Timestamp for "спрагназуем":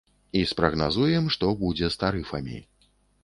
0.51-1.27